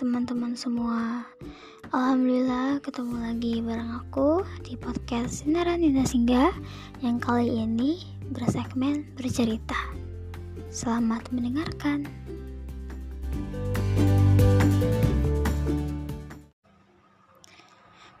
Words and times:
teman-teman 0.00 0.56
semua. 0.56 1.28
Alhamdulillah 1.92 2.80
ketemu 2.80 3.16
lagi 3.20 3.60
bareng 3.60 3.92
aku 3.92 4.40
di 4.64 4.72
podcast 4.72 5.44
Sinaran 5.44 5.84
Dinda 5.84 6.00
Singgah 6.08 6.48
Yang 7.04 7.16
kali 7.20 7.60
ini 7.60 8.00
bersegmen 8.32 9.04
bercerita. 9.20 9.76
Selamat 10.72 11.28
mendengarkan. 11.28 12.08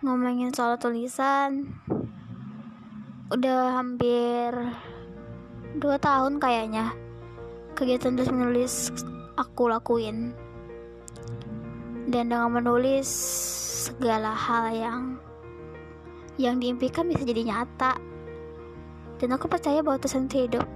Ngomongin 0.04 0.52
soal 0.52 0.76
tulisan 0.76 1.72
Udah 3.32 3.80
hampir 3.80 4.52
2 5.72 5.80
tahun 6.04 6.36
kayaknya 6.36 6.92
Kegiatan 7.72 8.12
tulis 8.12 8.28
menulis 8.28 8.74
aku 9.40 9.72
lakuin 9.72 10.49
dan 12.10 12.26
dengan 12.26 12.50
menulis 12.50 13.06
segala 13.86 14.34
hal 14.34 14.74
yang 14.74 15.02
yang 16.34 16.58
diimpikan 16.58 17.06
bisa 17.06 17.22
jadi 17.22 17.46
nyata. 17.46 17.94
Dan 19.22 19.36
aku 19.36 19.46
percaya 19.46 19.78
bahwa 19.84 20.00
tulisan 20.02 20.26
itu 20.26 20.48
hidup. 20.48 20.66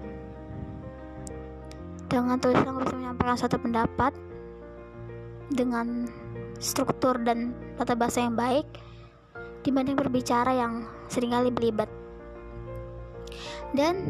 Dengan 2.07 2.39
tulisan 2.39 2.71
aku 2.71 2.87
bisa 2.87 2.95
menyampaikan 2.95 3.35
suatu 3.35 3.59
pendapat 3.59 4.15
dengan 5.51 6.07
struktur 6.63 7.19
dan 7.19 7.51
tata 7.75 7.99
bahasa 7.99 8.23
yang 8.23 8.39
baik 8.39 8.69
dibanding 9.67 9.99
berbicara 9.99 10.55
yang 10.55 10.87
sering 11.11 11.35
kali 11.35 11.51
belibet. 11.51 11.91
Dan 13.75 14.07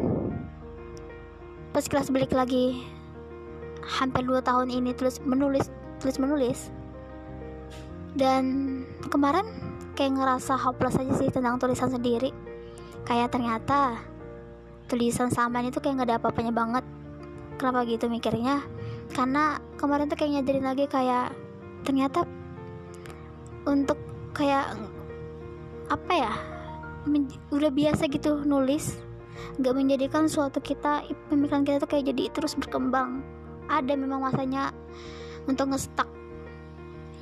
pas 1.73 1.89
kelas 1.89 2.13
balik 2.13 2.37
lagi 2.37 2.85
hampir 3.81 4.29
dua 4.29 4.45
tahun 4.45 4.69
ini 4.69 4.93
tulis 4.93 5.23
menulis 5.25 5.73
tulis 6.03 6.21
menulis 6.21 6.69
dan 8.15 8.43
kemarin 9.11 9.47
kayak 9.99 10.15
ngerasa 10.19 10.55
hopeless 10.59 10.99
aja 10.99 11.15
sih 11.19 11.31
tentang 11.31 11.59
tulisan 11.59 11.91
sendiri. 11.91 12.31
Kayak 13.05 13.35
ternyata 13.35 14.01
tulisan 14.87 15.29
saman 15.31 15.69
itu 15.69 15.79
kayak 15.83 16.03
gak 16.03 16.09
ada 16.11 16.17
apa-apanya 16.23 16.53
banget. 16.55 16.85
Kenapa 17.59 17.87
gitu 17.87 18.07
mikirnya? 18.11 18.63
Karena 19.15 19.59
kemarin 19.79 20.11
tuh 20.11 20.19
kayak 20.19 20.41
nyadarin 20.41 20.67
lagi 20.67 20.85
kayak 20.91 21.35
ternyata 21.85 22.25
untuk 23.69 23.99
kayak 24.35 24.75
apa 25.93 26.13
ya 26.17 26.33
udah 27.53 27.69
biasa 27.69 28.09
gitu 28.09 28.41
nulis 28.49 28.97
gak 29.61 29.77
menjadikan 29.77 30.25
suatu 30.25 30.59
kita 30.59 31.05
pemikiran 31.29 31.63
kita 31.63 31.77
tuh 31.85 31.91
kayak 31.91 32.15
jadi 32.15 32.23
terus 32.33 32.57
berkembang. 32.59 33.23
Ada 33.71 33.97
memang 33.97 34.23
masanya 34.23 34.73
untuk 35.45 35.73
ngestak 35.73 36.09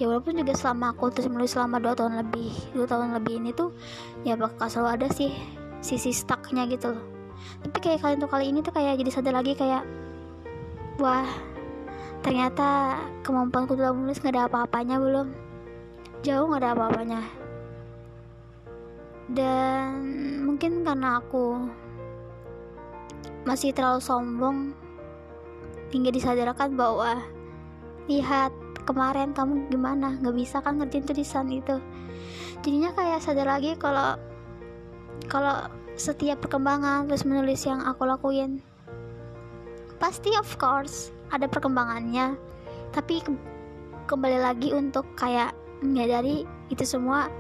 ya 0.03 0.11
walaupun 0.11 0.35
juga 0.35 0.59
selama 0.59 0.91
aku 0.91 1.15
terus 1.15 1.31
menulis 1.31 1.55
selama 1.55 1.79
dua 1.79 1.95
tahun 1.95 2.19
lebih 2.27 2.51
dua 2.75 2.91
tahun 2.91 3.15
lebih 3.23 3.39
ini 3.39 3.55
tuh 3.55 3.71
ya 4.27 4.35
bakal 4.35 4.67
selalu 4.67 4.99
ada 4.99 5.07
sih 5.15 5.31
sisi 5.79 6.11
stucknya 6.11 6.67
gitu 6.67 6.91
loh. 6.91 7.05
Tapi 7.63 7.79
kayak 7.79 8.03
kali 8.03 8.13
untuk 8.19 8.31
kali 8.35 8.51
ini 8.51 8.59
tuh 8.67 8.75
kayak 8.75 8.99
jadi 8.99 9.11
sadar 9.15 9.39
lagi 9.39 9.55
kayak 9.55 9.87
wah 10.99 11.27
ternyata 12.27 12.99
kemampuanku 13.23 13.79
dalam 13.79 14.03
menulis 14.03 14.19
gak 14.19 14.35
ada 14.35 14.51
apa-apanya 14.51 14.99
belum. 14.99 15.31
Jauh 16.27 16.51
gak 16.51 16.63
ada 16.67 16.71
apa-apanya. 16.75 17.23
Dan 19.31 19.91
mungkin 20.47 20.83
karena 20.83 21.23
aku 21.23 21.63
masih 23.47 23.71
terlalu 23.71 24.03
sombong 24.03 24.59
hingga 25.95 26.11
disadarkan 26.11 26.75
bahwa 26.75 27.23
lihat 28.07 28.51
kemarin 28.85 29.35
kamu 29.37 29.69
gimana? 29.71 30.19
Nggak 30.19 30.37
bisa 30.37 30.57
kan 30.61 30.79
ngertiin 30.79 31.07
tulisan 31.07 31.49
itu? 31.51 31.79
Jadinya 32.63 32.91
kayak 32.95 33.23
sadar 33.23 33.49
lagi 33.49 33.75
kalau 33.79 34.15
kalau 35.27 35.67
setiap 35.99 36.41
perkembangan 36.43 37.07
terus 37.07 37.27
menulis 37.27 37.63
yang 37.67 37.83
aku 37.85 38.07
lakuin. 38.07 38.63
Pasti 39.99 40.35
of 40.35 40.49
course 40.59 41.15
ada 41.31 41.47
perkembangannya. 41.47 42.35
Tapi 42.93 43.25
ke 43.25 43.33
kembali 44.11 44.39
lagi 44.43 44.75
untuk 44.75 45.07
kayak 45.15 45.55
menyadari 45.81 46.45
itu 46.69 46.85
semua 46.85 47.31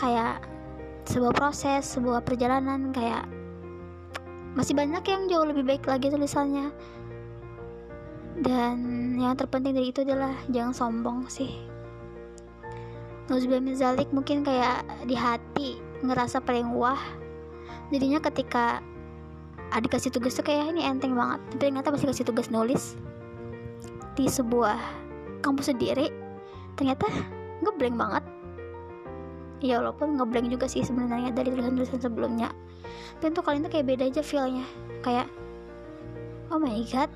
kayak 0.00 0.42
sebuah 1.04 1.36
proses 1.36 1.84
sebuah 1.84 2.24
perjalanan 2.24 2.90
kayak 2.90 3.28
masih 4.56 4.72
banyak 4.74 5.04
yang 5.04 5.22
jauh 5.28 5.46
lebih 5.46 5.66
baik 5.66 5.84
lagi 5.84 6.08
tulisannya 6.08 6.72
dan 8.42 9.14
yang 9.14 9.38
terpenting 9.38 9.78
dari 9.78 9.94
itu 9.94 10.02
adalah 10.02 10.34
jangan 10.50 10.74
sombong 10.74 11.30
sih. 11.30 11.54
Nuzbil 13.30 13.62
Mizalik 13.62 14.10
mungkin 14.10 14.42
kayak 14.42 14.82
di 15.06 15.14
hati 15.14 15.78
ngerasa 16.02 16.42
paling 16.42 16.74
wah. 16.74 16.98
Jadinya 17.94 18.18
ketika 18.18 18.82
adik 19.70 19.94
kasih 19.94 20.10
tugas 20.10 20.34
tuh 20.34 20.44
kayak 20.44 20.74
ini 20.74 20.82
enteng 20.82 21.14
banget. 21.14 21.40
Tapi 21.54 21.70
ternyata 21.70 21.94
masih 21.94 22.10
kasih 22.10 22.26
tugas 22.26 22.50
nulis 22.50 22.98
di 24.18 24.26
sebuah 24.26 24.78
kampus 25.42 25.70
sendiri 25.70 26.10
ternyata 26.74 27.06
ngeblank 27.62 27.96
banget. 27.96 28.24
Ya 29.62 29.78
walaupun 29.80 30.18
ngeblank 30.18 30.50
juga 30.50 30.66
sih 30.66 30.82
sebenarnya 30.82 31.30
dari 31.30 31.54
tulisan-tulisan 31.54 32.02
sebelumnya. 32.02 32.50
Tapi 33.22 33.30
untuk 33.30 33.46
kalian 33.46 33.64
tuh 33.64 33.72
kayak 33.78 33.86
beda 33.94 34.04
aja 34.10 34.20
feelnya. 34.26 34.66
Kayak 35.00 35.30
oh 36.50 36.58
my 36.58 36.82
god 36.90 37.08